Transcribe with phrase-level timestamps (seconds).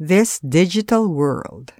[0.00, 1.74] this digital world.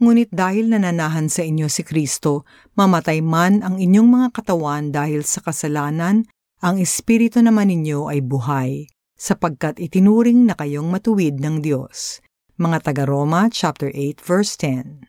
[0.00, 5.44] Ngunit dahil nananahan sa inyo si Kristo, mamatay man ang inyong mga katawan dahil sa
[5.44, 6.24] kasalanan,
[6.64, 8.88] ang espiritu naman ninyo ay buhay,
[9.20, 12.24] sapagkat itinuring na kayong matuwid ng Diyos.
[12.56, 15.04] Mga taga-Roma chapter 8 verse 10.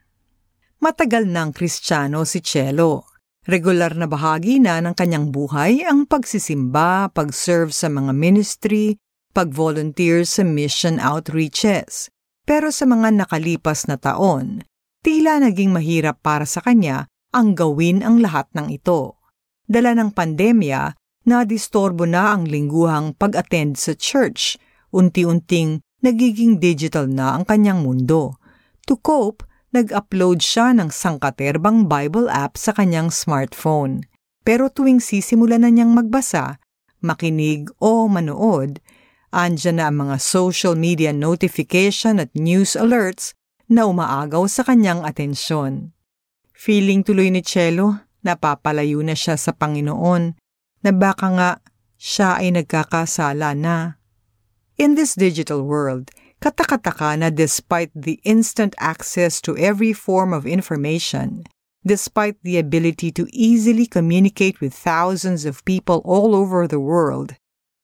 [0.84, 3.08] Matagal ng Kristiyano si Chelo.
[3.48, 9.00] Regular na bahagi na ng kanyang buhay ang pagsisimba, pag-serve sa mga ministry,
[9.32, 12.12] pag-volunteer sa mission outreaches.
[12.46, 14.64] Pero sa mga nakalipas na taon,
[15.02, 19.18] Tila naging mahirap para sa kanya ang gawin ang lahat ng ito.
[19.66, 20.94] Dala ng pandemya,
[21.26, 24.62] nadistorbo na ang lingguhang pag-attend sa church.
[24.94, 28.38] Unti-unting nagiging digital na ang kanyang mundo.
[28.86, 29.42] To cope,
[29.74, 34.06] nag-upload siya ng sangkaterbang Bible app sa kanyang smartphone.
[34.46, 36.62] Pero tuwing sisimulan na niyang magbasa,
[37.02, 38.78] makinig o manood,
[39.32, 43.32] andyan na ang mga social media notification at news alerts
[43.72, 45.96] na umaagaw sa kanyang atensyon.
[46.52, 50.38] Feeling tuloy ni Chelo, napapalayo na siya sa Panginoon,
[50.84, 51.50] na baka nga
[51.96, 53.98] siya ay nagkakasala na.
[54.78, 61.46] In this digital world, katakataka na despite the instant access to every form of information,
[61.86, 67.38] despite the ability to easily communicate with thousands of people all over the world,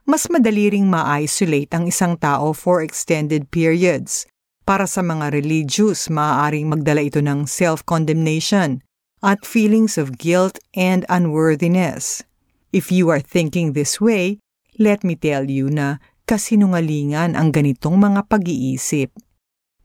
[0.07, 4.23] mas madali ring ma-isolate ang isang tao for extended periods
[4.63, 8.79] para sa mga religious, maaaring magdala ito ng self-condemnation
[9.19, 12.23] at feelings of guilt and unworthiness.
[12.71, 14.39] If you are thinking this way,
[14.79, 19.11] let me tell you na kasinungalingan ang ganitong mga pag-iisip.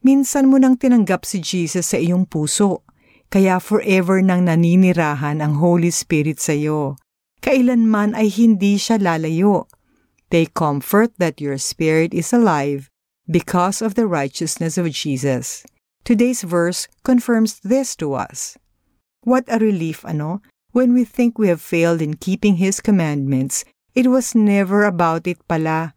[0.03, 2.83] Minsan mo nang tinanggap si Jesus sa iyong puso,
[3.31, 6.99] kaya forever nang naninirahan ang Holy Spirit sa iyo.
[7.43, 9.67] Kailanman ay hindi siya lalayo.
[10.33, 12.89] Take comfort that your spirit is alive
[13.29, 15.63] because of the righteousness of Jesus.
[16.03, 18.57] Today's verse confirms this to us.
[19.21, 20.41] What a relief, ano?
[20.71, 25.37] When we think we have failed in keeping His commandments, it was never about it
[25.47, 25.93] pala.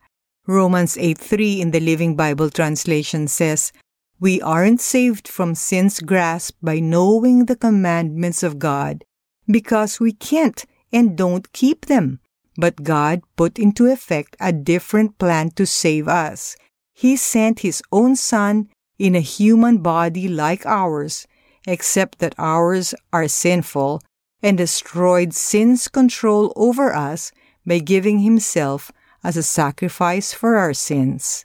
[0.46, 3.72] Romans 8.3 in the Living Bible translation says,
[4.20, 9.02] We aren't saved from sin's grasp by knowing the commandments of God,
[9.48, 12.20] because we can't and don't keep them.
[12.56, 16.56] But God put into effect a different plan to save us.
[16.96, 21.28] He sent His own Son in a human body like ours,
[21.68, 24.00] except that ours are sinful,
[24.40, 27.32] and destroyed sin's control over us
[27.68, 28.88] by giving Himself
[29.20, 31.44] as a sacrifice for our sins.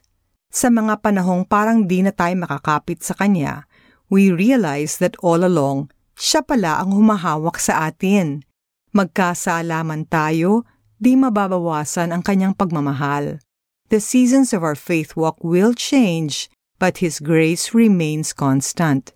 [0.52, 3.68] Sa mga panahong parang di na tayo makakapit sa Kanya,
[4.12, 8.44] we realize that all along, siya pala ang humahawak sa atin.
[8.92, 10.68] Magkasala man tayo,
[11.02, 13.42] di mababawasan ang kanyang pagmamahal.
[13.90, 16.48] The seasons of our faith walk will change,
[16.78, 19.10] but His grace remains constant.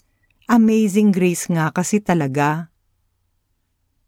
[0.50, 2.73] Amazing grace nga kasi talaga.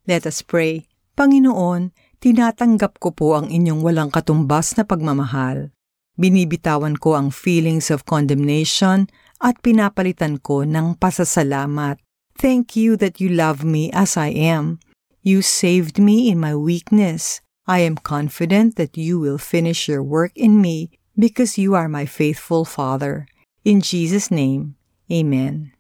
[0.09, 0.89] Let us pray.
[1.13, 5.69] Panginoon, tinatanggap ko po ang inyong walang katumbas na pagmamahal.
[6.17, 9.05] Binibitawan ko ang feelings of condemnation
[9.37, 12.01] at pinapalitan ko ng pasasalamat.
[12.37, 14.81] Thank you that you love me as I am.
[15.21, 17.45] You saved me in my weakness.
[17.67, 20.89] I am confident that you will finish your work in me
[21.19, 23.27] because you are my faithful Father.
[23.67, 24.79] In Jesus' name,
[25.11, 25.75] Amen.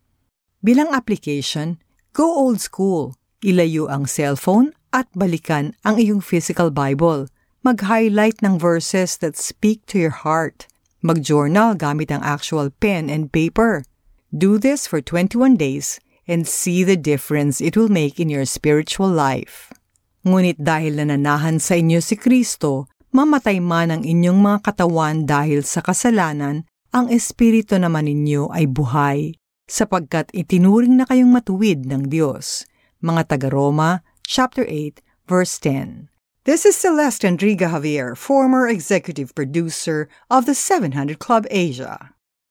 [0.59, 1.79] Bilang application,
[2.11, 3.15] go old school.
[3.39, 7.31] Ilayo ang cellphone at balikan ang iyong physical Bible.
[7.63, 10.67] Mag-highlight ng verses that speak to your heart.
[10.99, 13.87] Mag-journal gamit ang actual pen and paper.
[14.35, 19.07] Do this for 21 days and see the difference it will make in your spiritual
[19.07, 19.71] life.
[20.25, 25.85] Ngunit dahil nananahan sa inyo si Kristo, mamatay man ang inyong mga katawan dahil sa
[25.85, 32.65] kasalanan, ang espiritu naman ninyo ay buhay, sapagkat itinuring na kayong matuwid ng Diyos.
[33.03, 36.09] Mga taga-Roma, chapter 8, verse 10.
[36.47, 42.16] This is Celeste Enriga Javier, former executive producer of the 700 Club Asia.